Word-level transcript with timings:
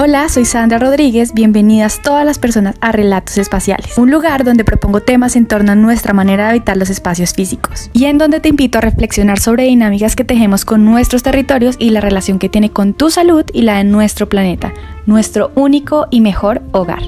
Hola, 0.00 0.28
soy 0.28 0.44
Sandra 0.44 0.78
Rodríguez, 0.78 1.34
bienvenidas 1.34 2.00
todas 2.00 2.24
las 2.24 2.38
personas 2.38 2.76
a 2.80 2.92
Relatos 2.92 3.36
Espaciales, 3.36 3.98
un 3.98 4.12
lugar 4.12 4.44
donde 4.44 4.62
propongo 4.62 5.00
temas 5.00 5.34
en 5.34 5.44
torno 5.44 5.72
a 5.72 5.74
nuestra 5.74 6.12
manera 6.12 6.44
de 6.44 6.50
habitar 6.50 6.76
los 6.76 6.88
espacios 6.88 7.32
físicos 7.32 7.90
y 7.92 8.04
en 8.04 8.16
donde 8.16 8.38
te 8.38 8.48
invito 8.48 8.78
a 8.78 8.80
reflexionar 8.80 9.40
sobre 9.40 9.64
dinámicas 9.64 10.14
que 10.14 10.22
tejemos 10.22 10.64
con 10.64 10.84
nuestros 10.84 11.24
territorios 11.24 11.74
y 11.80 11.90
la 11.90 12.00
relación 12.00 12.38
que 12.38 12.48
tiene 12.48 12.70
con 12.70 12.94
tu 12.94 13.10
salud 13.10 13.44
y 13.52 13.62
la 13.62 13.78
de 13.78 13.82
nuestro 13.82 14.28
planeta, 14.28 14.72
nuestro 15.06 15.50
único 15.56 16.06
y 16.12 16.20
mejor 16.20 16.62
hogar. 16.70 17.02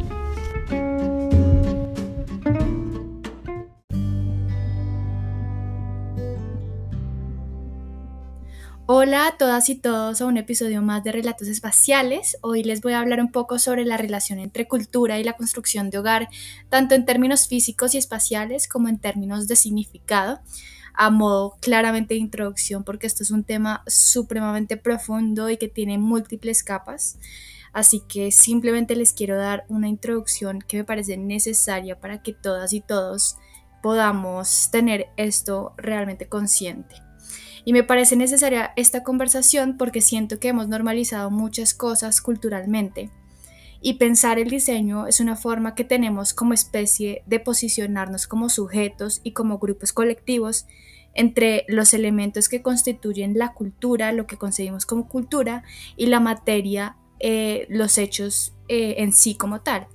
Hola 8.93 9.29
a 9.29 9.37
todas 9.37 9.69
y 9.69 9.77
todos 9.77 10.21
a 10.21 10.27
un 10.27 10.37
episodio 10.37 10.83
más 10.83 11.05
de 11.05 11.13
Relatos 11.13 11.47
Espaciales. 11.47 12.37
Hoy 12.41 12.65
les 12.65 12.81
voy 12.81 12.95
a 12.95 12.99
hablar 12.99 13.21
un 13.21 13.31
poco 13.31 13.61
sobre 13.61 13.85
la 13.85 13.97
relación 13.97 14.41
entre 14.41 14.67
cultura 14.67 15.21
y 15.21 15.23
la 15.23 15.35
construcción 15.35 15.91
de 15.91 15.99
hogar, 15.99 16.29
tanto 16.71 16.97
en 16.97 17.05
términos 17.05 17.47
físicos 17.47 17.95
y 17.95 17.99
espaciales 17.99 18.67
como 18.67 18.89
en 18.89 18.99
términos 18.99 19.47
de 19.47 19.55
significado, 19.55 20.41
a 20.93 21.09
modo 21.09 21.57
claramente 21.61 22.15
de 22.15 22.21
introducción, 22.21 22.83
porque 22.83 23.07
esto 23.07 23.23
es 23.23 23.31
un 23.31 23.45
tema 23.45 23.85
supremamente 23.87 24.77
profundo 24.77 25.49
y 25.51 25.57
que 25.57 25.69
tiene 25.69 25.97
múltiples 25.97 26.65
capas. 26.65 27.17
Así 27.73 28.03
que 28.09 28.33
simplemente 28.33 28.97
les 28.97 29.13
quiero 29.13 29.37
dar 29.37 29.67
una 29.69 29.89
introducción 29.89 30.59
que 30.63 30.79
me 30.79 30.85
parece 30.85 31.17
necesaria 31.17 32.01
para 32.01 32.25
que 32.25 32.33
todas 32.33 32.73
y 32.73 32.81
todos 32.81 33.37
podamos 33.85 34.69
tener 34.73 35.11
esto 35.17 35.75
realmente 35.77 36.27
consciente. 36.27 37.09
Y 37.65 37.73
me 37.73 37.85
parece 37.85 38.17
necesaria 38.17 38.73
esta 38.77 39.03
conversación 39.03 39.77
porque 39.77 40.01
siento 40.01 40.39
que 40.39 40.49
hemos 40.49 40.69
normalizado 40.69 41.31
muchas 41.31 41.75
cosas 41.75 42.21
culturalmente. 42.21 43.11
Y 43.83 43.95
pensar 43.95 44.39
el 44.39 44.51
diseño 44.51 45.07
es 45.07 45.21
una 45.21 45.37
forma 45.37 45.75
que 45.75 45.85
tenemos 45.85 46.35
como 46.35 46.53
especie 46.53 47.23
de 47.27 47.41
posicionarnos 47.41 48.27
como 48.27 48.49
sujetos 48.49 49.21
y 49.25 49.33
como 49.33 49.59
grupos 49.59 49.93
colectivos 49.93 50.67
entre 51.15 51.65
los 51.67 51.95
elementos 51.95 52.49
que 52.49 52.63
constituyen 52.63 53.37
la 53.37 53.53
cultura, 53.53 54.13
lo 54.13 54.27
que 54.27 54.37
concebimos 54.37 54.87
como 54.87 55.09
cultura, 55.09 55.65
y 55.97 56.07
la 56.07 56.21
materia, 56.21 56.97
eh, 57.19 57.67
los 57.69 57.99
hechos 57.99 58.55
eh, 58.69 58.97
en 58.99 59.13
sí 59.13 59.35
como 59.35 59.61
tal 59.61 59.89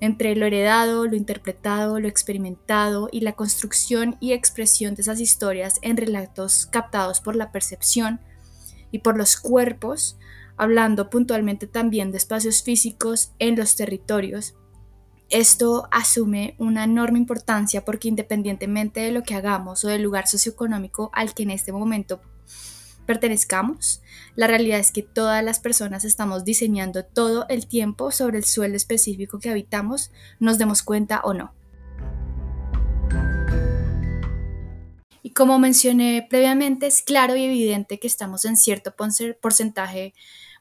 entre 0.00 0.36
lo 0.36 0.46
heredado, 0.46 1.06
lo 1.06 1.16
interpretado, 1.16 1.98
lo 1.98 2.08
experimentado 2.08 3.08
y 3.10 3.20
la 3.20 3.32
construcción 3.32 4.16
y 4.20 4.32
expresión 4.32 4.94
de 4.94 5.02
esas 5.02 5.20
historias 5.20 5.74
en 5.82 5.96
relatos 5.96 6.66
captados 6.66 7.20
por 7.20 7.34
la 7.34 7.50
percepción 7.50 8.20
y 8.90 9.00
por 9.00 9.16
los 9.16 9.36
cuerpos, 9.36 10.18
hablando 10.56 11.10
puntualmente 11.10 11.66
también 11.66 12.10
de 12.12 12.18
espacios 12.18 12.62
físicos 12.62 13.32
en 13.38 13.56
los 13.56 13.76
territorios. 13.76 14.54
Esto 15.30 15.88
asume 15.90 16.54
una 16.58 16.84
enorme 16.84 17.18
importancia 17.18 17.84
porque 17.84 18.08
independientemente 18.08 19.00
de 19.00 19.12
lo 19.12 19.22
que 19.22 19.34
hagamos 19.34 19.84
o 19.84 19.88
del 19.88 20.02
lugar 20.02 20.26
socioeconómico 20.26 21.10
al 21.12 21.34
que 21.34 21.42
en 21.42 21.50
este 21.50 21.72
momento 21.72 22.22
pertenezcamos, 23.08 24.02
la 24.36 24.48
realidad 24.48 24.78
es 24.78 24.92
que 24.92 25.02
todas 25.02 25.42
las 25.42 25.60
personas 25.60 26.04
estamos 26.04 26.44
diseñando 26.44 27.06
todo 27.06 27.46
el 27.48 27.66
tiempo 27.66 28.10
sobre 28.10 28.36
el 28.36 28.44
suelo 28.44 28.76
específico 28.76 29.38
que 29.38 29.48
habitamos, 29.48 30.10
nos 30.40 30.58
demos 30.58 30.82
cuenta 30.82 31.22
o 31.24 31.32
no. 31.32 31.54
Y 35.22 35.30
como 35.30 35.58
mencioné 35.58 36.26
previamente, 36.28 36.86
es 36.86 37.00
claro 37.00 37.34
y 37.34 37.44
evidente 37.44 37.98
que 37.98 38.06
estamos 38.06 38.44
en 38.44 38.58
cierto 38.58 38.94
porcentaje 39.40 40.12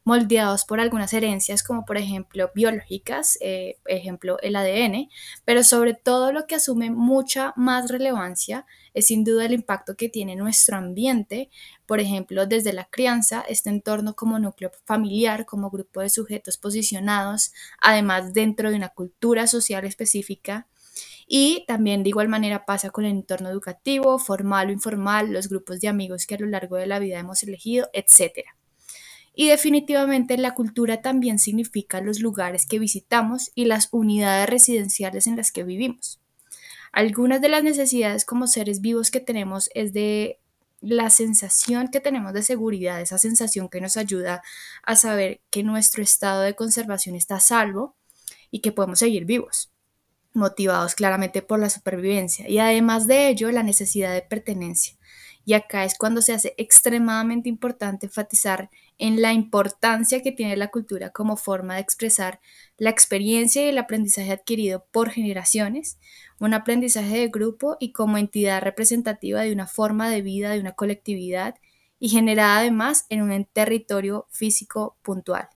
moldeados 0.07 0.63
por 0.63 0.79
algunas 0.79 1.11
herencias, 1.11 1.63
como 1.63 1.83
por 1.83 1.97
ejemplo 1.97 2.49
biológicas, 2.55 3.37
eh, 3.41 3.75
ejemplo 3.87 4.39
el 4.41 4.55
ADN, 4.55 5.09
pero 5.43 5.65
sobre 5.65 5.95
todo 5.95 6.31
lo 6.31 6.47
que 6.47 6.55
asume 6.55 6.89
mucha 6.91 7.51
más 7.57 7.91
relevancia 7.91 8.65
es 8.93 9.07
sin 9.07 9.25
duda 9.25 9.45
el 9.45 9.51
impacto 9.51 9.97
que 9.97 10.07
tiene 10.07 10.37
nuestro 10.37 10.77
ambiente, 10.77 11.49
por 11.85 11.99
ejemplo, 11.99 12.45
desde 12.45 12.71
la 12.71 12.85
crianza, 12.85 13.43
este 13.49 13.69
entorno 13.69 14.15
como 14.15 14.39
núcleo 14.39 14.71
familiar, 14.85 15.45
como 15.45 15.69
grupo 15.69 15.99
de 15.99 16.09
sujetos 16.09 16.57
posicionados, 16.57 17.51
además 17.81 18.31
dentro 18.33 18.69
de 18.69 18.77
una 18.77 18.89
cultura 18.89 19.45
social 19.45 19.83
específica. 19.83 20.67
Y 21.27 21.65
también 21.67 22.03
de 22.03 22.09
igual 22.09 22.29
manera 22.29 22.65
pasa 22.65 22.91
con 22.91 23.03
el 23.03 23.11
entorno 23.11 23.49
educativo, 23.49 24.19
formal 24.19 24.69
o 24.69 24.71
informal, 24.71 25.33
los 25.33 25.49
grupos 25.49 25.81
de 25.81 25.89
amigos 25.89 26.25
que 26.25 26.35
a 26.35 26.39
lo 26.39 26.47
largo 26.47 26.77
de 26.77 26.87
la 26.87 26.99
vida 26.99 27.19
hemos 27.19 27.43
elegido, 27.43 27.89
etcétera. 27.91 28.56
Y 29.39 29.49
definitivamente 29.49 30.35
la 30.35 30.55
cultura 30.55 31.03
también 31.03 31.37
significa 31.37 32.01
los 32.01 32.21
lugares 32.21 32.65
que 32.65 32.79
visitamos 32.79 33.51
y 33.53 33.65
las 33.65 33.87
unidades 33.91 34.49
residenciales 34.49 35.27
en 35.27 35.37
las 35.37 35.51
que 35.51 35.63
vivimos. 35.63 36.19
Algunas 36.91 37.39
de 37.39 37.49
las 37.49 37.63
necesidades 37.63 38.25
como 38.25 38.47
seres 38.47 38.81
vivos 38.81 39.11
que 39.11 39.19
tenemos 39.19 39.69
es 39.75 39.93
de 39.93 40.39
la 40.81 41.11
sensación 41.11 41.89
que 41.89 41.99
tenemos 41.99 42.33
de 42.33 42.41
seguridad, 42.41 42.99
esa 42.99 43.19
sensación 43.19 43.69
que 43.69 43.79
nos 43.79 43.95
ayuda 43.95 44.41
a 44.81 44.95
saber 44.95 45.39
que 45.51 45.61
nuestro 45.61 46.01
estado 46.01 46.41
de 46.41 46.55
conservación 46.55 47.15
está 47.15 47.35
a 47.35 47.39
salvo 47.39 47.95
y 48.49 48.61
que 48.61 48.71
podemos 48.71 48.97
seguir 48.97 49.25
vivos, 49.25 49.71
motivados 50.33 50.95
claramente 50.95 51.43
por 51.43 51.59
la 51.59 51.69
supervivencia 51.69 52.49
y 52.49 52.57
además 52.57 53.05
de 53.05 53.27
ello 53.27 53.51
la 53.51 53.61
necesidad 53.61 54.15
de 54.15 54.23
pertenencia. 54.23 54.97
Y 55.45 55.53
acá 55.53 55.85
es 55.85 55.95
cuando 55.95 56.21
se 56.21 56.33
hace 56.33 56.55
extremadamente 56.57 57.47
importante 57.47 58.07
enfatizar 58.07 58.69
en 58.99 59.21
la 59.21 59.33
importancia 59.33 60.21
que 60.21 60.31
tiene 60.31 60.57
la 60.57 60.69
cultura 60.69 61.11
como 61.11 61.37
forma 61.37 61.75
de 61.75 61.81
expresar 61.81 62.39
la 62.77 62.89
experiencia 62.89 63.63
y 63.63 63.69
el 63.69 63.77
aprendizaje 63.77 64.31
adquirido 64.31 64.85
por 64.91 65.11
generaciones, 65.11 65.99
un 66.39 66.53
aprendizaje 66.53 67.19
de 67.19 67.27
grupo 67.27 67.77
y 67.79 67.91
como 67.91 68.17
entidad 68.17 68.61
representativa 68.61 69.41
de 69.41 69.53
una 69.53 69.67
forma 69.67 70.09
de 70.09 70.21
vida 70.21 70.51
de 70.51 70.59
una 70.59 70.73
colectividad 70.73 71.55
y 71.99 72.09
generada 72.09 72.59
además 72.59 73.05
en 73.09 73.21
un 73.21 73.45
territorio 73.45 74.27
físico 74.31 74.97
puntual. 75.01 75.49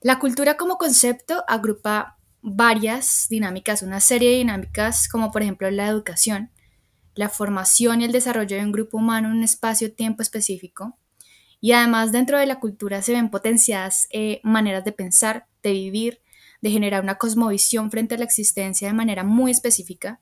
La 0.00 0.18
cultura 0.18 0.56
como 0.56 0.78
concepto 0.78 1.44
agrupa 1.46 2.18
varias 2.40 3.28
dinámicas, 3.30 3.82
una 3.82 4.00
serie 4.00 4.30
de 4.30 4.36
dinámicas 4.38 5.08
como 5.08 5.30
por 5.30 5.42
ejemplo 5.42 5.70
la 5.70 5.86
educación, 5.86 6.50
la 7.14 7.28
formación 7.28 8.00
y 8.00 8.04
el 8.04 8.12
desarrollo 8.12 8.56
de 8.56 8.64
un 8.64 8.72
grupo 8.72 8.98
humano 8.98 9.28
en 9.28 9.36
un 9.36 9.44
espacio-tiempo 9.44 10.22
específico. 10.22 10.98
Y 11.60 11.72
además 11.72 12.12
dentro 12.12 12.38
de 12.38 12.46
la 12.46 12.58
cultura 12.58 13.02
se 13.02 13.12
ven 13.12 13.30
potenciadas 13.30 14.08
eh, 14.10 14.40
maneras 14.42 14.84
de 14.84 14.92
pensar, 14.92 15.46
de 15.62 15.72
vivir, 15.72 16.20
de 16.60 16.70
generar 16.70 17.02
una 17.02 17.18
cosmovisión 17.18 17.90
frente 17.90 18.14
a 18.14 18.18
la 18.18 18.24
existencia 18.24 18.88
de 18.88 18.94
manera 18.94 19.24
muy 19.24 19.50
específica. 19.50 20.20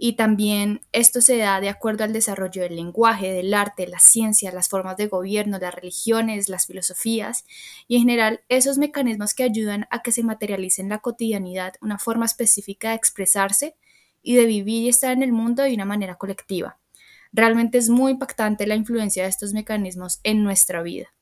Y 0.00 0.12
también 0.12 0.82
esto 0.92 1.20
se 1.20 1.38
da 1.38 1.60
de 1.60 1.68
acuerdo 1.68 2.04
al 2.04 2.12
desarrollo 2.12 2.62
del 2.62 2.76
lenguaje, 2.76 3.32
del 3.32 3.52
arte, 3.52 3.88
la 3.88 3.98
ciencia, 3.98 4.52
las 4.52 4.68
formas 4.68 4.96
de 4.96 5.08
gobierno, 5.08 5.58
las 5.58 5.74
religiones, 5.74 6.48
las 6.48 6.66
filosofías 6.66 7.44
y 7.88 7.96
en 7.96 8.02
general 8.02 8.40
esos 8.48 8.78
mecanismos 8.78 9.34
que 9.34 9.42
ayudan 9.42 9.88
a 9.90 10.02
que 10.02 10.12
se 10.12 10.22
materialice 10.22 10.82
en 10.82 10.90
la 10.90 10.98
cotidianidad 10.98 11.74
una 11.80 11.98
forma 11.98 12.26
específica 12.26 12.90
de 12.90 12.94
expresarse 12.94 13.74
y 14.28 14.36
de 14.36 14.44
vivir 14.44 14.82
y 14.82 14.88
estar 14.90 15.10
en 15.10 15.22
el 15.22 15.32
mundo 15.32 15.62
de 15.62 15.72
una 15.72 15.86
manera 15.86 16.16
colectiva. 16.16 16.78
Realmente 17.32 17.78
es 17.78 17.88
muy 17.88 18.12
impactante 18.12 18.66
la 18.66 18.74
influencia 18.74 19.22
de 19.22 19.30
estos 19.30 19.54
mecanismos 19.54 20.20
en 20.22 20.44
nuestra 20.44 20.82
vida. 20.82 21.14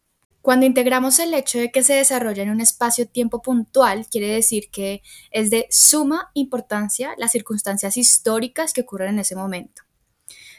Cuando 0.43 0.67
integramos 0.67 1.21
el 1.21 1.33
hecho 1.33 1.61
de 1.61 1.71
que 1.71 1.85
se 1.85 1.95
desarrolla 1.95 2.43
en 2.43 2.51
un 2.51 2.61
espacio-tiempo 2.61 3.43
puntual, 3.43 4.09
quiere 4.11 4.27
decir 4.27 4.71
que 4.73 5.03
es 5.31 5.51
de 5.51 5.69
suma 5.71 6.33
importancia 6.35 7.15
las 7.17 7.31
circunstancias 7.31 7.97
históricas 7.97 8.73
que 8.73 8.81
ocurren 8.81 9.11
en 9.11 9.21
ese 9.21 9.37
momento, 9.37 9.83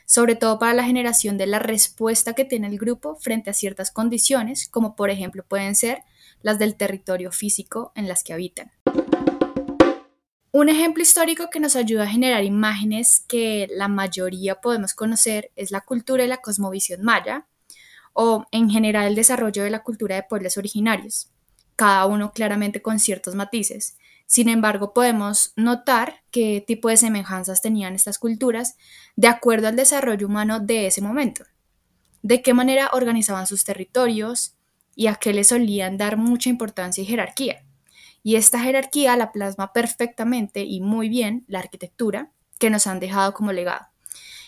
sobre 0.06 0.35
todo 0.38 0.58
para 0.58 0.73
la 0.73 0.85
generación 0.85 1.38
de 1.38 1.47
la 1.47 1.59
respuesta 1.59 2.32
que 2.32 2.46
tiene 2.46 2.67
el 2.67 2.78
grupo 2.78 3.17
frente 3.17 3.49
a 3.49 3.53
ciertas 3.53 3.91
condiciones, 3.91 4.70
como 4.70 4.96
por 4.96 5.09
ejemplo 5.09 5.44
pueden 5.46 5.76
ser 5.76 6.03
las 6.41 6.59
del 6.59 6.78
territorio 6.78 7.34
físico 7.34 7.91
en 7.94 8.08
las 8.08 8.23
que 8.23 8.32
habitan. 8.32 8.72
Un 10.59 10.70
ejemplo 10.70 11.04
histórico 11.04 11.52
que 11.52 11.59
nos 11.59 11.76
ayuda 11.76 12.06
a 12.06 12.09
generar 12.09 12.44
imágenes 12.44 13.24
que 13.28 13.68
la 13.70 13.88
mayoría 13.88 14.59
podemos 14.59 14.96
conocer 14.96 15.52
es 15.56 15.70
la 15.70 15.82
cultura 15.82 16.26
y 16.26 16.28
la 16.28 16.38
cosmovisión 16.38 17.04
maya, 17.04 17.46
o 18.14 18.44
en 18.52 18.68
general 18.72 19.06
el 19.06 19.14
desarrollo 19.14 19.64
de 19.64 19.70
la 19.70 19.84
cultura 19.84 20.16
de 20.16 20.24
pueblos 20.24 20.58
originarios, 20.58 21.30
cada 21.76 22.08
uno 22.08 22.32
claramente 22.32 22.82
con 22.82 22.98
ciertos 22.98 23.36
matices. 23.36 23.98
Sin 24.26 24.50
embargo, 24.50 24.96
podemos 24.96 25.54
notar 25.56 26.24
qué 26.32 26.64
tipo 26.66 26.90
de 26.90 26.98
semejanzas 26.98 27.62
tenían 27.62 27.94
estas 27.94 28.18
culturas 28.18 28.78
de 29.16 29.28
acuerdo 29.28 29.68
al 29.68 29.76
desarrollo 29.76 30.26
humano 30.26 30.59
de 30.59 30.88
ese 30.88 31.02
momento, 31.02 31.44
de 32.24 32.42
qué 32.42 32.56
manera 32.56 32.90
organizaban 32.94 33.46
sus 33.46 33.64
territorios 33.64 34.56
y 34.96 35.06
a 35.06 35.18
qué 35.18 35.34
le 35.34 35.44
solían 35.44 35.98
dar 35.98 36.18
mucha 36.18 36.50
importancia 36.50 37.04
y 37.04 37.06
jerarquía. 37.06 37.66
Y 38.28 38.35
esta 38.35 38.59
jerarquía 38.59 39.16
la 39.16 39.32
plasma 39.32 39.72
perfectamente 39.72 40.66
y 40.66 40.82
muy 40.82 41.08
bien 41.08 41.46
la 41.47 41.59
arquitectura 41.59 42.29
que 42.59 42.70
nos 42.70 42.85
han 42.85 43.00
dejado 43.00 43.34
como 43.34 43.53
legado 43.53 43.88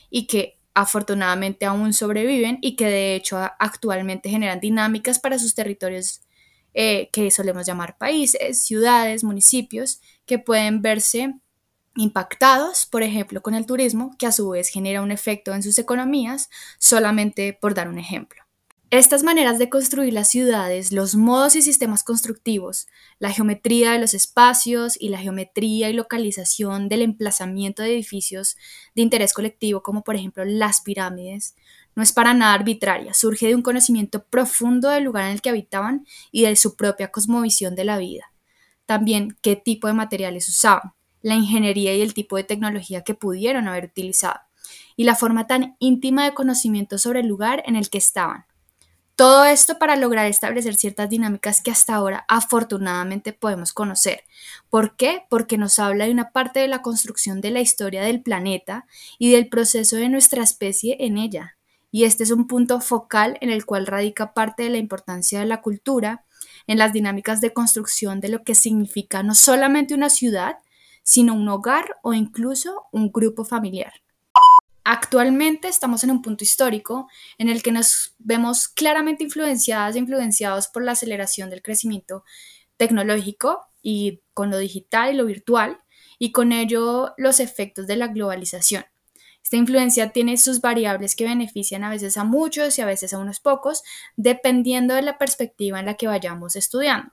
y 0.10 0.28
que 0.28 0.60
afortunadamente 0.74 1.66
aún 1.66 1.94
sobreviven 1.94 2.58
y 2.62 2.76
que 2.76 2.88
de 2.88 3.16
hecho 3.16 3.38
actualmente 3.38 4.30
generan 4.30 4.60
dinámicas 4.60 5.18
para 5.18 5.40
sus 5.40 5.56
territorios 5.56 6.24
eh, 6.74 7.08
que 7.14 7.32
solemos 7.32 7.66
llamar 7.66 7.98
países, 7.98 8.62
ciudades, 8.62 9.24
municipios, 9.24 10.02
que 10.26 10.40
pueden 10.40 10.82
verse 10.82 11.36
impactados, 11.96 12.86
por 12.86 13.02
ejemplo, 13.02 13.42
con 13.42 13.54
el 13.54 13.66
turismo, 13.66 14.14
que 14.20 14.28
a 14.28 14.34
su 14.34 14.50
vez 14.50 14.68
genera 14.68 15.02
un 15.02 15.12
efecto 15.12 15.54
en 15.54 15.64
sus 15.64 15.80
economías, 15.80 16.50
solamente 16.80 17.54
por 17.54 17.76
dar 17.76 17.88
un 17.88 17.98
ejemplo. 17.98 18.49
Estas 18.92 19.22
maneras 19.22 19.60
de 19.60 19.70
construir 19.70 20.14
las 20.14 20.30
ciudades, 20.30 20.92
los 20.92 21.14
modos 21.14 21.56
y 21.56 21.62
sistemas 21.62 22.04
constructivos, 22.04 22.88
la 23.20 23.32
geometría 23.32 23.92
de 23.92 24.00
los 24.00 24.16
espacios 24.16 25.00
y 25.00 25.10
la 25.10 25.20
geometría 25.20 25.92
y 25.92 25.94
localización 25.94 26.90
del 26.90 27.04
emplazamiento 27.04 27.84
de 27.84 27.94
edificios 27.94 28.58
de 28.96 29.04
interés 29.04 29.34
colectivo, 29.34 29.84
como 29.84 30.04
por 30.04 30.16
ejemplo 30.16 30.44
las 30.44 30.82
pirámides, 30.82 31.56
no 31.96 32.02
es 32.02 32.14
para 32.14 32.34
nada 32.34 32.56
arbitraria, 32.56 33.14
surge 33.14 33.46
de 33.46 33.54
un 33.54 33.62
conocimiento 33.62 34.26
profundo 34.26 34.90
del 34.90 35.04
lugar 35.04 35.26
en 35.26 35.34
el 35.34 35.42
que 35.42 35.50
habitaban 35.50 36.08
y 36.32 36.42
de 36.42 36.56
su 36.56 36.76
propia 36.76 37.12
cosmovisión 37.12 37.76
de 37.76 37.84
la 37.84 38.00
vida. 38.00 38.34
También 38.88 39.38
qué 39.44 39.56
tipo 39.56 39.86
de 39.86 39.94
materiales 39.94 40.50
usaban, 40.50 40.94
la 41.22 41.36
ingeniería 41.36 41.94
y 41.94 42.02
el 42.02 42.16
tipo 42.16 42.38
de 42.38 42.44
tecnología 42.44 43.04
que 43.04 43.14
pudieron 43.14 43.68
haber 43.68 43.86
utilizado, 43.86 44.40
y 44.96 45.04
la 45.04 45.14
forma 45.14 45.46
tan 45.46 45.76
íntima 45.78 46.26
de 46.26 46.34
conocimiento 46.34 46.98
sobre 46.98 47.20
el 47.20 47.28
lugar 47.28 47.62
en 47.68 47.76
el 47.76 47.92
que 47.92 48.00
estaban 48.00 48.49
todo 49.20 49.44
esto 49.44 49.78
para 49.78 49.98
lograr 49.98 50.28
establecer 50.28 50.76
ciertas 50.78 51.10
dinámicas 51.10 51.62
que 51.62 51.72
hasta 51.72 51.94
ahora 51.94 52.24
afortunadamente 52.30 53.34
podemos 53.34 53.74
conocer. 53.74 54.24
¿Por 54.70 54.96
qué? 54.96 55.24
Porque 55.30 55.58
nos 55.58 55.78
habla 55.78 56.06
de 56.06 56.12
una 56.12 56.32
parte 56.32 56.62
de 56.62 56.70
la 56.70 56.82
construcción 56.82 57.42
de 57.42 57.52
la 57.52 57.60
historia 57.60 58.02
del 58.02 58.22
planeta 58.22 58.86
y 59.18 59.34
del 59.34 59.50
proceso 59.50 59.98
de 59.98 60.08
nuestra 60.08 60.42
especie 60.42 60.96
en 61.02 61.18
ella. 61.18 61.58
Y 61.92 62.06
este 62.06 62.24
es 62.24 62.32
un 62.32 62.48
punto 62.48 62.80
focal 62.80 63.38
en 63.42 63.50
el 63.50 63.66
cual 63.66 63.88
radica 63.88 64.34
parte 64.34 64.64
de 64.64 64.70
la 64.70 64.78
importancia 64.78 65.42
de 65.42 65.48
la 65.48 65.62
cultura 65.62 66.24
en 66.66 66.78
las 66.78 66.94
dinámicas 66.94 67.42
de 67.42 67.52
construcción 67.52 68.22
de 68.22 68.30
lo 68.30 68.46
que 68.46 68.56
significa 68.56 69.22
no 69.22 69.36
solamente 69.36 69.94
una 69.94 70.10
ciudad, 70.10 70.60
sino 71.04 71.34
un 71.34 71.50
hogar 71.50 71.98
o 72.04 72.14
incluso 72.14 72.86
un 72.94 73.12
grupo 73.12 73.44
familiar. 73.44 73.92
Actualmente 74.92 75.68
estamos 75.68 76.04
en 76.04 76.10
un 76.10 76.24
punto 76.24 76.44
histórico 76.44 77.08
en 77.38 77.48
el 77.48 77.62
que 77.62 77.72
nos 77.72 78.16
vemos 78.18 78.68
claramente 78.68 79.24
influenciadas 79.24 79.96
e 79.96 80.00
influenciados 80.00 80.68
por 80.68 80.84
la 80.84 80.94
aceleración 80.94 81.52
del 81.52 81.62
crecimiento 81.62 82.24
tecnológico 82.76 83.68
y 83.84 84.24
con 84.34 84.50
lo 84.50 84.58
digital 84.58 85.14
y 85.14 85.16
lo 85.16 85.28
virtual 85.28 85.78
y 86.18 86.32
con 86.32 86.52
ello 86.52 87.14
los 87.18 87.40
efectos 87.40 87.86
de 87.86 87.98
la 87.98 88.08
globalización. 88.08 88.84
Esta 89.44 89.58
influencia 89.58 90.12
tiene 90.12 90.38
sus 90.38 90.60
variables 90.60 91.16
que 91.16 91.26
benefician 91.26 91.84
a 91.84 91.92
veces 91.92 92.18
a 92.18 92.24
muchos 92.24 92.80
y 92.80 92.82
a 92.82 92.88
veces 92.88 93.14
a 93.14 93.20
unos 93.20 93.40
pocos, 93.40 93.84
dependiendo 94.18 94.96
de 94.96 95.04
la 95.04 95.20
perspectiva 95.20 95.80
en 95.80 95.86
la 95.86 95.98
que 95.98 96.08
vayamos 96.08 96.56
estudiando 96.56 97.12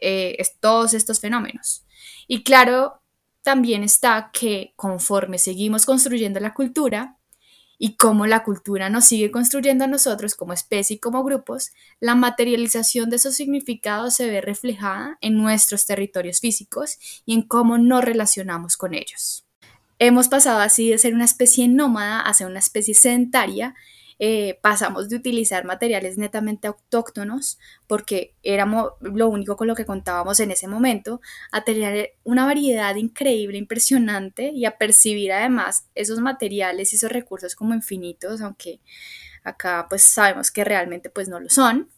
eh, 0.00 0.40
todos 0.60 0.94
estos 0.94 1.18
fenómenos. 1.18 1.84
Y 2.28 2.44
claro, 2.44 3.02
también 3.46 3.84
está 3.84 4.30
que 4.32 4.74
conforme 4.74 5.38
seguimos 5.38 5.86
construyendo 5.86 6.40
la 6.40 6.52
cultura 6.52 7.15
y 7.78 7.96
cómo 7.96 8.26
la 8.26 8.42
cultura 8.42 8.88
nos 8.90 9.06
sigue 9.06 9.30
construyendo 9.30 9.84
a 9.84 9.88
nosotros 9.88 10.34
como 10.34 10.52
especie 10.52 10.96
y 10.96 10.98
como 10.98 11.24
grupos, 11.24 11.72
la 12.00 12.14
materialización 12.14 13.10
de 13.10 13.16
esos 13.16 13.34
significados 13.34 14.14
se 14.14 14.28
ve 14.30 14.40
reflejada 14.40 15.18
en 15.20 15.36
nuestros 15.36 15.86
territorios 15.86 16.40
físicos 16.40 16.98
y 17.24 17.34
en 17.34 17.42
cómo 17.42 17.78
nos 17.78 18.04
relacionamos 18.04 18.76
con 18.76 18.94
ellos. 18.94 19.46
Hemos 19.98 20.28
pasado 20.28 20.60
así 20.60 20.90
de 20.90 20.98
ser 20.98 21.14
una 21.14 21.24
especie 21.24 21.68
nómada 21.68 22.20
a 22.20 22.34
ser 22.34 22.48
una 22.48 22.58
especie 22.58 22.94
sedentaria 22.94 23.74
eh, 24.18 24.58
pasamos 24.62 25.08
de 25.08 25.16
utilizar 25.16 25.64
materiales 25.64 26.18
netamente 26.18 26.68
autóctonos, 26.68 27.58
porque 27.86 28.34
éramos 28.42 28.92
lo 29.00 29.28
único 29.28 29.56
con 29.56 29.68
lo 29.68 29.74
que 29.74 29.84
contábamos 29.84 30.40
en 30.40 30.50
ese 30.50 30.68
momento, 30.68 31.20
a 31.52 31.64
tener 31.64 32.14
una 32.24 32.46
variedad 32.46 32.94
increíble, 32.96 33.58
impresionante 33.58 34.50
y 34.54 34.64
a 34.64 34.78
percibir 34.78 35.32
además 35.32 35.88
esos 35.94 36.20
materiales 36.20 36.92
y 36.92 36.96
esos 36.96 37.12
recursos 37.12 37.54
como 37.54 37.74
infinitos, 37.74 38.40
aunque 38.40 38.80
acá 39.44 39.86
pues 39.88 40.02
sabemos 40.02 40.50
que 40.50 40.64
realmente 40.64 41.10
pues 41.10 41.28
no 41.28 41.40
lo 41.40 41.48
son. 41.50 41.90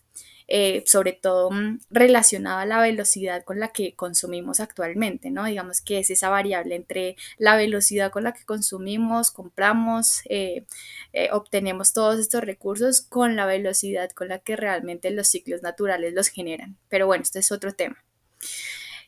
Eh, 0.50 0.82
sobre 0.86 1.12
todo 1.12 1.50
mm, 1.50 1.80
relacionado 1.90 2.60
a 2.60 2.64
la 2.64 2.80
velocidad 2.80 3.44
con 3.44 3.60
la 3.60 3.68
que 3.68 3.94
consumimos 3.94 4.60
actualmente, 4.60 5.30
¿no? 5.30 5.44
Digamos 5.44 5.82
que 5.82 5.98
es 5.98 6.08
esa 6.08 6.30
variable 6.30 6.74
entre 6.74 7.16
la 7.36 7.54
velocidad 7.54 8.10
con 8.10 8.24
la 8.24 8.32
que 8.32 8.46
consumimos, 8.46 9.30
compramos, 9.30 10.22
eh, 10.24 10.64
eh, 11.12 11.28
obtenemos 11.32 11.92
todos 11.92 12.18
estos 12.18 12.42
recursos 12.42 13.02
con 13.02 13.36
la 13.36 13.44
velocidad 13.44 14.10
con 14.12 14.28
la 14.28 14.38
que 14.38 14.56
realmente 14.56 15.10
los 15.10 15.28
ciclos 15.28 15.60
naturales 15.62 16.14
los 16.14 16.28
generan. 16.28 16.78
Pero 16.88 17.06
bueno, 17.06 17.24
este 17.24 17.40
es 17.40 17.52
otro 17.52 17.74
tema. 17.74 18.02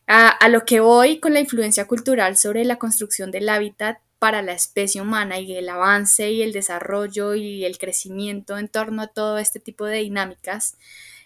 A, 0.07 0.29
a 0.29 0.49
lo 0.51 0.67
que 0.67 0.81
voy 0.81 1.21
con 1.21 1.33
la 1.33 1.41
influencia 1.41 1.87
cultural 1.87 2.37
sobre 2.37 2.67
la 2.67 2.77
construcción 2.77 3.31
del 3.31 3.49
hábitat 3.49 3.99
para 4.19 4.43
la 4.43 4.53
especie 4.53 5.01
humana 5.01 5.41
y 5.41 5.57
el 5.57 5.71
avance 5.71 6.31
y 6.31 6.43
el 6.43 6.53
desarrollo 6.53 7.35
y 7.35 7.65
el 7.65 7.79
crecimiento 7.79 8.59
en 8.59 8.69
torno 8.69 9.01
a 9.01 9.07
todo 9.07 9.39
este 9.39 9.59
tipo 9.61 9.87
de 9.87 9.99
dinámicas, 9.99 10.77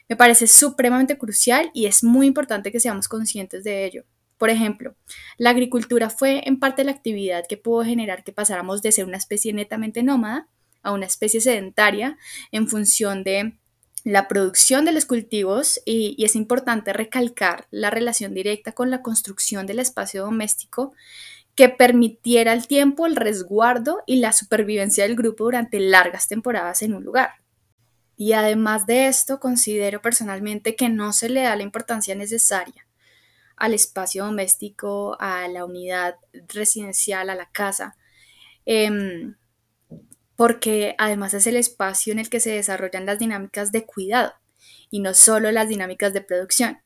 me 0.08 0.16
parece 0.16 0.46
supremamente 0.46 1.18
crucial 1.18 1.70
y 1.74 1.86
es 1.86 2.04
muy 2.04 2.26
importante 2.26 2.70
que 2.70 2.80
seamos 2.80 3.08
conscientes 3.08 3.64
de 3.64 3.84
ello. 3.84 4.04
Por 4.38 4.50
ejemplo, 4.50 4.96
la 5.38 5.50
agricultura 5.50 6.10
fue 6.10 6.42
en 6.46 6.58
parte 6.58 6.84
la 6.84 6.90
actividad 6.90 7.44
que 7.48 7.56
pudo 7.56 7.84
generar 7.84 8.24
que 8.24 8.32
pasáramos 8.32 8.82
de 8.82 8.92
ser 8.92 9.06
una 9.06 9.16
especie 9.16 9.52
netamente 9.52 10.02
nómada 10.02 10.48
a 10.82 10.92
una 10.92 11.06
especie 11.06 11.40
sedentaria 11.40 12.18
en 12.52 12.68
función 12.68 13.24
de 13.24 13.58
la 14.04 14.28
producción 14.28 14.84
de 14.84 14.92
los 14.92 15.06
cultivos 15.06 15.80
y, 15.86 16.22
es 16.22 16.36
importante 16.36 16.92
recalcar 16.92 17.66
la 17.70 17.90
relación 17.90 18.34
directa 18.34 18.72
con 18.72 18.90
la 18.90 19.00
construcción 19.00 19.66
del 19.66 19.78
espacio 19.78 20.24
doméstico 20.24 20.92
que 21.54 21.70
permitiera 21.70 22.52
al 22.52 22.66
tiempo 22.66 23.06
el 23.06 23.16
resguardo 23.16 24.02
y 24.06 24.16
la 24.16 24.32
supervivencia 24.32 25.04
del 25.04 25.16
grupo 25.16 25.44
durante 25.44 25.80
largas 25.80 26.28
temporadas 26.28 26.82
en 26.82 26.94
un 26.94 27.04
lugar. 27.04 27.43
Y 28.16 28.32
además 28.32 28.86
de 28.86 29.08
esto, 29.08 29.40
considero 29.40 30.00
personalmente 30.00 30.76
que 30.76 30.88
no 30.88 31.12
se 31.12 31.28
le 31.28 31.42
da 31.42 31.56
la 31.56 31.62
importancia 31.62 32.14
necesaria 32.14 32.86
al 33.56 33.74
espacio 33.74 34.24
doméstico, 34.24 35.16
a 35.20 35.46
la 35.48 35.64
unidad 35.64 36.16
residencial, 36.48 37.30
a 37.30 37.34
la 37.34 37.50
casa, 37.50 37.96
em, 38.66 39.36
porque 40.36 40.94
además 40.98 41.34
es 41.34 41.46
el 41.46 41.56
espacio 41.56 42.12
en 42.12 42.18
el 42.18 42.30
que 42.30 42.40
se 42.40 42.50
desarrollan 42.50 43.06
las 43.06 43.18
dinámicas 43.18 43.72
de 43.72 43.86
cuidado 43.86 44.32
y 44.90 45.00
no 45.00 45.14
solo 45.14 45.50
las 45.52 45.68
dinámicas 45.68 46.12
de 46.12 46.20
producción. 46.20 46.78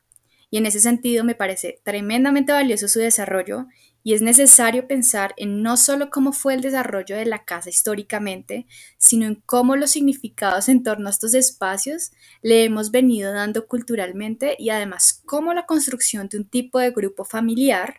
Y 0.50 0.56
en 0.56 0.66
ese 0.66 0.80
sentido 0.80 1.24
me 1.24 1.34
parece 1.34 1.80
tremendamente 1.84 2.52
valioso 2.52 2.88
su 2.88 3.00
desarrollo 3.00 3.66
y 4.02 4.14
es 4.14 4.22
necesario 4.22 4.88
pensar 4.88 5.34
en 5.36 5.62
no 5.62 5.76
solo 5.76 6.08
cómo 6.08 6.32
fue 6.32 6.54
el 6.54 6.62
desarrollo 6.62 7.16
de 7.16 7.26
la 7.26 7.44
casa 7.44 7.68
históricamente, 7.68 8.66
sino 8.96 9.26
en 9.26 9.34
cómo 9.34 9.76
los 9.76 9.90
significados 9.90 10.68
en 10.68 10.82
torno 10.82 11.08
a 11.08 11.10
estos 11.10 11.34
espacios 11.34 12.12
le 12.40 12.64
hemos 12.64 12.90
venido 12.90 13.32
dando 13.32 13.66
culturalmente 13.66 14.56
y 14.58 14.70
además 14.70 15.20
cómo 15.26 15.52
la 15.52 15.66
construcción 15.66 16.28
de 16.28 16.38
un 16.38 16.44
tipo 16.44 16.78
de 16.78 16.92
grupo 16.92 17.24
familiar 17.24 17.96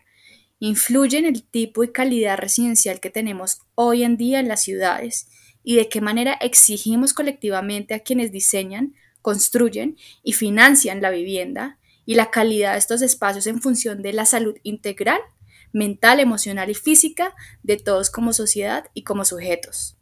influye 0.58 1.18
en 1.18 1.26
el 1.26 1.42
tipo 1.44 1.84
y 1.84 1.92
calidad 1.92 2.38
residencial 2.38 3.00
que 3.00 3.10
tenemos 3.10 3.60
hoy 3.74 4.02
en 4.02 4.16
día 4.16 4.40
en 4.40 4.48
las 4.48 4.62
ciudades 4.62 5.28
y 5.62 5.76
de 5.76 5.88
qué 5.88 6.00
manera 6.00 6.32
exigimos 6.34 7.12
colectivamente 7.12 7.94
a 7.94 8.00
quienes 8.00 8.32
diseñan, 8.32 8.94
construyen 9.22 9.96
y 10.22 10.32
financian 10.32 11.02
la 11.02 11.10
vivienda 11.10 11.78
y 12.10 12.16
la 12.16 12.32
calidad 12.32 12.72
de 12.72 12.78
estos 12.78 13.02
espacios 13.02 13.46
en 13.46 13.62
función 13.62 14.02
de 14.02 14.12
la 14.12 14.26
salud 14.26 14.56
integral 14.64 15.20
mental, 15.72 16.18
emocional 16.18 16.68
y 16.68 16.74
física 16.74 17.36
de 17.62 17.76
todos 17.76 18.10
como 18.10 18.32
sociedad 18.32 18.86
y 18.94 19.04
como 19.04 19.24
sujetos. 19.24 19.96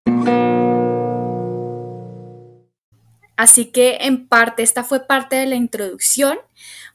Así 3.37 3.67
que 3.67 3.99
en 4.01 4.27
parte 4.27 4.63
esta 4.63 4.85
fue 4.85 5.07
parte 5.07 5.37
de 5.37 5.45
la 5.45 5.57
introducción, 5.57 6.39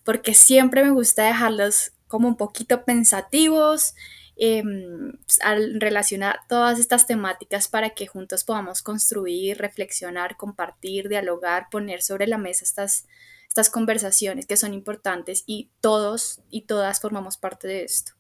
porque 0.03 0.33
siempre 0.33 0.83
me 0.83 0.89
gusta 0.89 1.25
dejarlos 1.25 1.91
como 2.07 2.27
un 2.27 2.35
poquito 2.35 2.83
pensativos 2.83 3.93
em, 4.35 5.13
al 5.43 5.79
relacionar 5.79 6.39
todas 6.49 6.79
estas 6.79 7.05
temáticas 7.05 7.67
para 7.67 7.91
que 7.91 8.07
juntos 8.07 8.43
podamos 8.43 8.81
construir, 8.81 9.59
reflexionar, 9.59 10.37
compartir, 10.37 11.07
dialogar, 11.07 11.67
poner 11.69 12.01
sobre 12.01 12.25
la 12.25 12.39
mesa 12.39 12.65
estas, 12.65 13.05
estas 13.53 13.69
conversaciones 13.69 14.47
que 14.47 14.57
son 14.57 14.73
importantes 14.73 15.43
y 15.45 15.69
todos 15.79 16.41
y 16.49 16.61
todas 16.61 16.99
formamos 16.99 17.37
parte 17.37 17.67
de 17.67 17.83
esto. 17.83 18.13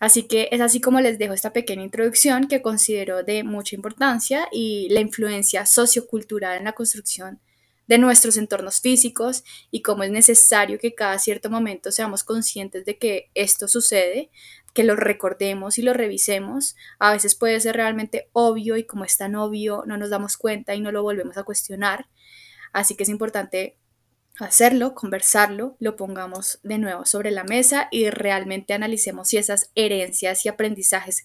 Así 0.00 0.22
que 0.22 0.48
es 0.50 0.62
así 0.62 0.80
como 0.80 0.98
les 1.02 1.18
dejo 1.18 1.34
esta 1.34 1.52
pequeña 1.52 1.82
introducción 1.82 2.48
que 2.48 2.62
considero 2.62 3.22
de 3.22 3.44
mucha 3.44 3.76
importancia 3.76 4.48
y 4.50 4.88
la 4.88 5.00
influencia 5.00 5.66
sociocultural 5.66 6.56
en 6.56 6.64
la 6.64 6.72
construcción 6.72 7.38
de 7.86 7.98
nuestros 7.98 8.38
entornos 8.38 8.80
físicos 8.80 9.44
y 9.70 9.82
cómo 9.82 10.04
es 10.04 10.10
necesario 10.10 10.78
que 10.78 10.94
cada 10.94 11.18
cierto 11.18 11.50
momento 11.50 11.92
seamos 11.92 12.24
conscientes 12.24 12.86
de 12.86 12.96
que 12.96 13.30
esto 13.34 13.68
sucede, 13.68 14.30
que 14.72 14.84
lo 14.84 14.96
recordemos 14.96 15.76
y 15.76 15.82
lo 15.82 15.92
revisemos. 15.92 16.76
A 16.98 17.12
veces 17.12 17.34
puede 17.34 17.60
ser 17.60 17.76
realmente 17.76 18.30
obvio 18.32 18.78
y 18.78 18.84
como 18.84 19.04
es 19.04 19.18
tan 19.18 19.34
obvio 19.34 19.84
no 19.86 19.98
nos 19.98 20.08
damos 20.08 20.38
cuenta 20.38 20.74
y 20.74 20.80
no 20.80 20.92
lo 20.92 21.02
volvemos 21.02 21.36
a 21.36 21.44
cuestionar. 21.44 22.06
Así 22.72 22.96
que 22.96 23.02
es 23.02 23.10
importante 23.10 23.76
hacerlo, 24.38 24.94
conversarlo, 24.94 25.76
lo 25.78 25.96
pongamos 25.96 26.60
de 26.62 26.78
nuevo 26.78 27.06
sobre 27.06 27.30
la 27.30 27.44
mesa 27.44 27.88
y 27.90 28.10
realmente 28.10 28.74
analicemos 28.74 29.28
si 29.28 29.38
esas 29.38 29.70
herencias 29.74 30.44
y 30.44 30.48
aprendizajes 30.48 31.24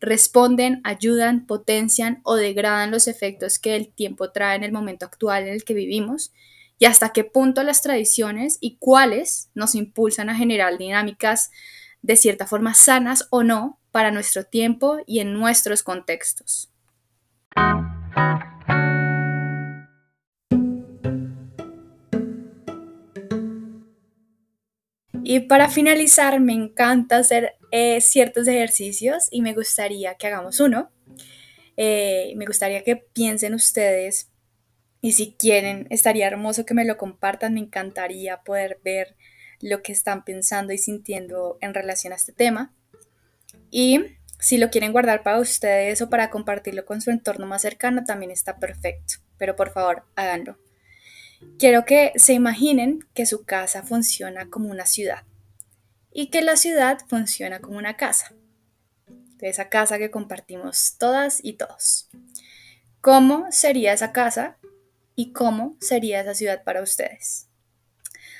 responden, 0.00 0.80
ayudan, 0.84 1.46
potencian 1.46 2.20
o 2.24 2.34
degradan 2.34 2.90
los 2.90 3.06
efectos 3.08 3.58
que 3.58 3.76
el 3.76 3.88
tiempo 3.92 4.32
trae 4.32 4.56
en 4.56 4.64
el 4.64 4.72
momento 4.72 5.06
actual 5.06 5.44
en 5.44 5.54
el 5.54 5.64
que 5.64 5.74
vivimos 5.74 6.32
y 6.78 6.86
hasta 6.86 7.10
qué 7.10 7.22
punto 7.22 7.62
las 7.62 7.82
tradiciones 7.82 8.58
y 8.60 8.76
cuáles 8.78 9.50
nos 9.54 9.76
impulsan 9.76 10.28
a 10.28 10.34
generar 10.34 10.76
dinámicas 10.76 11.52
de 12.02 12.16
cierta 12.16 12.46
forma 12.46 12.74
sanas 12.74 13.28
o 13.30 13.44
no 13.44 13.78
para 13.92 14.10
nuestro 14.10 14.44
tiempo 14.44 14.98
y 15.06 15.20
en 15.20 15.32
nuestros 15.32 15.84
contextos. 15.84 16.72
Y 25.24 25.40
para 25.40 25.68
finalizar, 25.68 26.40
me 26.40 26.52
encanta 26.52 27.18
hacer 27.18 27.54
eh, 27.70 28.00
ciertos 28.00 28.48
ejercicios 28.48 29.28
y 29.30 29.42
me 29.42 29.54
gustaría 29.54 30.14
que 30.16 30.26
hagamos 30.26 30.60
uno. 30.60 30.90
Eh, 31.76 32.34
me 32.36 32.44
gustaría 32.44 32.82
que 32.82 32.96
piensen 32.96 33.54
ustedes 33.54 34.30
y 35.00 35.12
si 35.12 35.32
quieren, 35.32 35.86
estaría 35.90 36.26
hermoso 36.26 36.64
que 36.64 36.74
me 36.74 36.84
lo 36.84 36.96
compartan. 36.96 37.54
Me 37.54 37.60
encantaría 37.60 38.42
poder 38.42 38.78
ver 38.84 39.16
lo 39.60 39.82
que 39.82 39.92
están 39.92 40.24
pensando 40.24 40.72
y 40.72 40.78
sintiendo 40.78 41.58
en 41.60 41.74
relación 41.74 42.12
a 42.12 42.16
este 42.16 42.32
tema. 42.32 42.72
Y 43.70 44.00
si 44.38 44.58
lo 44.58 44.70
quieren 44.70 44.92
guardar 44.92 45.22
para 45.22 45.40
ustedes 45.40 46.02
o 46.02 46.10
para 46.10 46.30
compartirlo 46.30 46.84
con 46.84 47.00
su 47.00 47.10
entorno 47.10 47.46
más 47.46 47.62
cercano, 47.62 48.04
también 48.04 48.30
está 48.30 48.58
perfecto. 48.58 49.14
Pero 49.38 49.56
por 49.56 49.72
favor, 49.72 50.04
háganlo. 50.14 50.56
Quiero 51.58 51.84
que 51.84 52.12
se 52.16 52.32
imaginen 52.32 53.06
que 53.14 53.26
su 53.26 53.44
casa 53.44 53.82
funciona 53.82 54.48
como 54.50 54.70
una 54.70 54.86
ciudad 54.86 55.24
y 56.12 56.28
que 56.28 56.42
la 56.42 56.56
ciudad 56.56 56.98
funciona 57.08 57.60
como 57.60 57.78
una 57.78 57.96
casa. 57.96 58.32
De 59.36 59.48
esa 59.48 59.68
casa 59.68 59.98
que 59.98 60.10
compartimos 60.10 60.96
todas 60.98 61.40
y 61.42 61.54
todos. 61.54 62.08
¿Cómo 63.00 63.46
sería 63.50 63.92
esa 63.92 64.12
casa 64.12 64.58
y 65.16 65.32
cómo 65.32 65.76
sería 65.80 66.20
esa 66.20 66.34
ciudad 66.34 66.62
para 66.62 66.82
ustedes? 66.82 67.48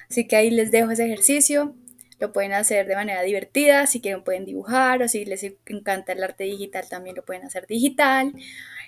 Así 0.08 0.28
que 0.28 0.36
ahí 0.36 0.50
les 0.50 0.70
dejo 0.70 0.90
ese 0.90 1.06
ejercicio. 1.06 1.74
Lo 2.20 2.32
pueden 2.32 2.52
hacer 2.52 2.86
de 2.86 2.94
manera 2.94 3.22
divertida, 3.22 3.86
si 3.86 4.00
quieren 4.00 4.22
pueden 4.22 4.44
dibujar 4.44 5.02
o 5.02 5.08
si 5.08 5.24
les 5.24 5.42
encanta 5.66 6.12
el 6.12 6.22
arte 6.22 6.44
digital 6.44 6.88
también 6.88 7.16
lo 7.16 7.24
pueden 7.24 7.44
hacer 7.44 7.66
digital 7.66 8.32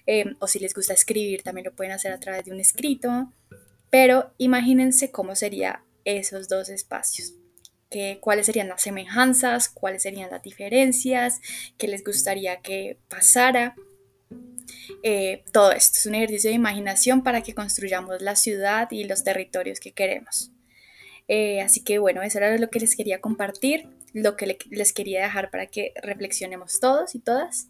em, 0.06 0.36
o 0.38 0.46
si 0.46 0.60
les 0.60 0.72
gusta 0.72 0.92
escribir 0.92 1.42
también 1.42 1.64
lo 1.64 1.72
pueden 1.72 1.92
hacer 1.92 2.12
a 2.12 2.20
través 2.20 2.44
de 2.44 2.52
un 2.52 2.60
escrito. 2.60 3.32
Pero 3.94 4.34
imagínense 4.38 5.12
cómo 5.12 5.36
serían 5.36 5.76
esos 6.04 6.48
dos 6.48 6.68
espacios. 6.68 7.34
Que, 7.90 8.18
cuáles 8.20 8.46
serían 8.46 8.68
las 8.68 8.82
semejanzas, 8.82 9.68
cuáles 9.68 10.02
serían 10.02 10.32
las 10.32 10.42
diferencias, 10.42 11.40
qué 11.78 11.86
les 11.86 12.02
gustaría 12.02 12.60
que 12.60 12.98
pasara. 13.06 13.76
Eh, 15.04 15.44
todo 15.52 15.70
esto 15.70 15.96
es 15.96 16.06
un 16.06 16.16
ejercicio 16.16 16.50
de 16.50 16.56
imaginación 16.56 17.22
para 17.22 17.42
que 17.42 17.54
construyamos 17.54 18.20
la 18.20 18.34
ciudad 18.34 18.90
y 18.90 19.04
los 19.04 19.22
territorios 19.22 19.78
que 19.78 19.92
queremos. 19.92 20.50
Eh, 21.28 21.60
así 21.62 21.82
que 21.82 21.98
bueno, 21.98 22.22
eso 22.22 22.38
era 22.38 22.56
lo 22.58 22.68
que 22.68 22.80
les 22.80 22.96
quería 22.96 23.20
compartir, 23.20 23.88
lo 24.12 24.36
que 24.36 24.58
les 24.70 24.92
quería 24.92 25.22
dejar 25.22 25.50
para 25.50 25.66
que 25.66 25.92
reflexionemos 26.02 26.80
todos 26.80 27.14
y 27.14 27.18
todas. 27.18 27.68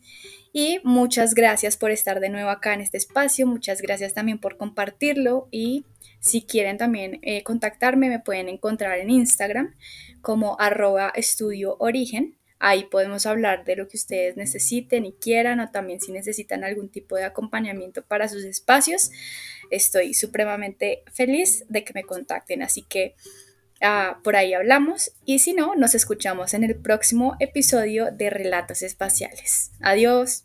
Y 0.53 0.81
muchas 0.85 1.35
gracias 1.35 1.77
por 1.77 1.91
estar 1.91 2.21
de 2.21 2.29
nuevo 2.29 2.51
acá 2.51 2.75
en 2.75 2.81
este 2.81 2.97
espacio, 2.97 3.47
muchas 3.47 3.81
gracias 3.81 4.15
también 4.15 4.39
por 4.39 4.57
compartirlo 4.57 5.49
y 5.51 5.85
si 6.21 6.43
quieren 6.43 6.79
también 6.79 7.19
eh, 7.23 7.43
contactarme 7.43 8.09
me 8.09 8.19
pueden 8.19 8.49
encontrar 8.49 8.99
en 8.99 9.11
Instagram 9.11 9.75
como 10.23 10.57
arroba 10.59 11.13
estudio 11.15 11.77
origen. 11.79 12.37
Ahí 12.59 12.85
podemos 12.85 13.27
hablar 13.27 13.65
de 13.65 13.77
lo 13.77 13.89
que 13.89 13.97
ustedes 13.97 14.37
necesiten 14.37 15.05
y 15.05 15.13
quieran 15.13 15.61
o 15.61 15.71
también 15.71 16.01
si 16.01 16.13
necesitan 16.13 16.65
algún 16.65 16.89
tipo 16.89 17.17
de 17.17 17.25
acompañamiento 17.25 18.03
para 18.03 18.29
sus 18.29 18.45
espacios. 18.45 19.11
Estoy 19.71 20.15
supremamente 20.15 21.03
feliz 21.13 21.65
de 21.69 21.85
que 21.85 21.93
me 21.93 22.05
contacten. 22.05 22.63
Así 22.63 22.83
que 22.83 23.15
Ah, 23.87 24.21
por 24.23 24.35
ahí 24.35 24.55
hablamos 24.55 25.13
y 25.27 25.41
si 25.41 25.53
no, 25.53 25.75
nos 25.75 25.95
escuchamos 25.95 26.55
en 26.55 26.65
el 26.65 26.75
próximo 26.75 27.37
episodio 27.39 28.11
de 28.11 28.31
Relatos 28.31 28.81
Espaciales. 28.83 29.73
Adiós. 29.81 30.45